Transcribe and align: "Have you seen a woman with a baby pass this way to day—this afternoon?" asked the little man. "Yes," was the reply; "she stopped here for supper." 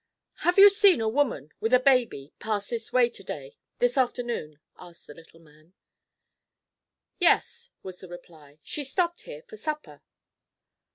"Have 0.37 0.57
you 0.57 0.71
seen 0.71 0.99
a 0.99 1.07
woman 1.07 1.51
with 1.59 1.75
a 1.75 1.79
baby 1.79 2.33
pass 2.39 2.71
this 2.71 2.91
way 2.91 3.07
to 3.09 3.23
day—this 3.23 3.99
afternoon?" 3.99 4.59
asked 4.79 5.05
the 5.05 5.13
little 5.13 5.39
man. 5.39 5.75
"Yes," 7.19 7.69
was 7.83 7.99
the 7.99 8.07
reply; 8.09 8.57
"she 8.63 8.83
stopped 8.83 9.21
here 9.29 9.43
for 9.43 9.57
supper." 9.57 10.01